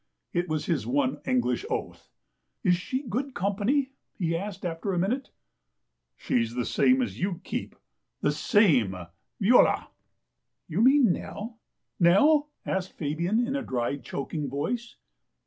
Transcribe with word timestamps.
It 0.33 0.49
was 0.49 0.65
his 0.65 0.87
one 0.87 1.19
English 1.27 1.63
oath." 1.69 2.09
Is 2.63 2.75
she 2.75 3.03
good 3.03 3.35
company?" 3.35 3.91
he 4.17 4.35
asked 4.35 4.65
after 4.65 4.93
a 4.93 4.97
minute. 4.97 5.29
"She's 6.17 6.55
the 6.55 6.65
same 6.65 7.03
as 7.03 7.19
you 7.19 7.39
keep— 7.43 7.75
the 8.23 8.31
same. 8.31 8.95
Voila!" 9.39 9.89
"You 10.67 10.81
mean 10.81 11.13
Nell— 11.13 11.59
Nell?" 12.09 12.49
asked 12.65 12.93
Fabian, 12.93 13.45
in 13.45 13.55
a 13.55 13.61
dry, 13.61 13.97
choking 13.97 14.49
voice. 14.49 14.95